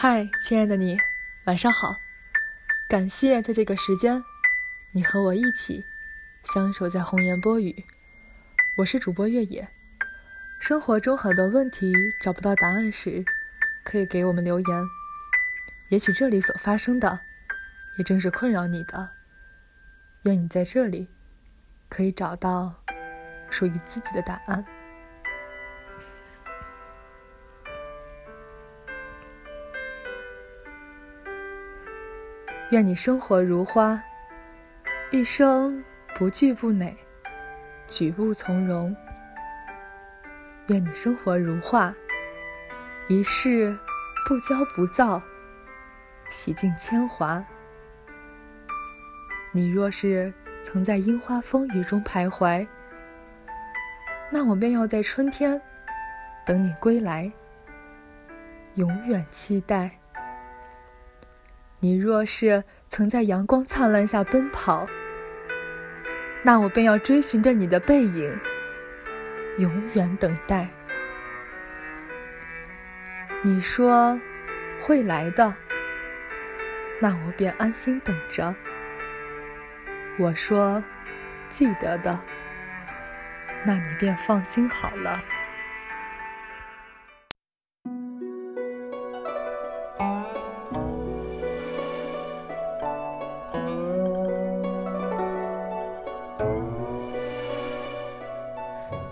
[0.00, 0.96] 嗨，亲爱的你，
[1.46, 1.96] 晚上好！
[2.88, 4.22] 感谢在这个时间，
[4.92, 5.84] 你和我一起
[6.44, 7.84] 相守在红颜波语。
[8.76, 9.68] 我是主播越野。
[10.60, 13.24] 生活中很多问题找不到答案时，
[13.82, 14.84] 可以给我们留言。
[15.88, 17.18] 也许这里所发生的，
[17.98, 19.10] 也正是困扰你的。
[20.22, 21.08] 愿你在这里
[21.88, 22.72] 可以找到
[23.50, 24.64] 属于自己的答案。
[32.70, 33.98] 愿你生活如花，
[35.10, 35.82] 一生
[36.14, 36.94] 不惧不馁，
[37.86, 38.94] 举步从容。
[40.66, 41.94] 愿你生活如画，
[43.08, 43.74] 一世
[44.26, 45.22] 不骄不躁，
[46.28, 47.42] 洗尽铅华。
[49.50, 50.30] 你若是
[50.62, 52.68] 曾在樱花风雨中徘徊，
[54.30, 55.58] 那我便要在春天
[56.44, 57.32] 等你归来，
[58.74, 59.90] 永远期待。
[61.80, 64.86] 你若是曾在阳光灿烂下奔跑，
[66.42, 68.36] 那我便要追寻着你的背影，
[69.58, 70.66] 永远等待。
[73.42, 74.20] 你说
[74.80, 75.54] 会来的，
[77.00, 78.52] 那我便安心等着。
[80.18, 80.82] 我说
[81.48, 82.18] 记得的，
[83.64, 85.22] 那你便放心好了。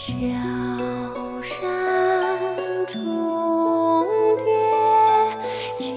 [0.00, 0.14] 小
[1.42, 4.06] 山重
[4.38, 4.46] 叠
[5.76, 5.96] 金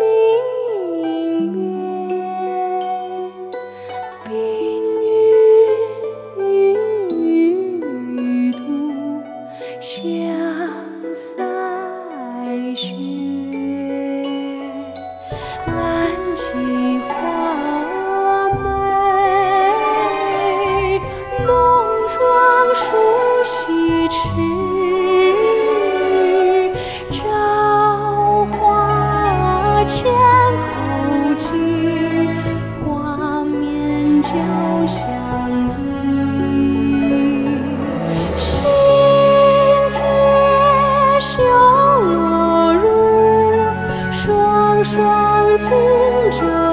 [0.00, 2.16] 明灭
[4.24, 4.30] 冰
[6.38, 6.40] 云
[8.16, 8.62] 欲度
[9.78, 10.00] 香
[11.14, 13.21] 腮雪
[45.02, 45.68] 双亲
[46.30, 46.71] 折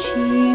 [0.00, 0.49] 情。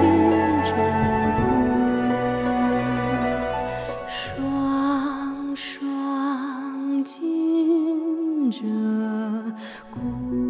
[0.00, 0.06] 紧
[0.64, 0.72] 鹧
[1.36, 1.38] 鸪。
[4.08, 8.64] 双双金鹧
[9.92, 10.49] 鸪。